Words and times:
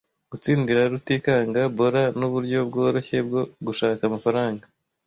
Gutsindira 0.31 0.81
Rutikanga 0.91 1.61
bola 1.77 2.03
nuburyo 2.17 2.59
bworoshye 2.69 3.17
bwo 3.27 3.41
gushaka 3.65 4.01
amafaranga. 4.05 4.65